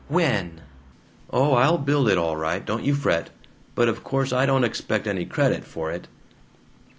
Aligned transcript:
"When?" 0.07 0.61
"Oh, 1.29 1.53
I'll 1.53 1.77
build 1.77 2.09
it 2.09 2.17
all 2.17 2.35
right, 2.35 2.65
don't 2.65 2.83
you 2.83 2.95
fret! 2.95 3.29
But 3.75 3.87
of 3.87 4.03
course 4.03 4.33
I 4.33 4.47
don't 4.47 4.63
expect 4.63 5.05
any 5.05 5.25
credit 5.25 5.63
for 5.63 5.91
it." 5.91 6.07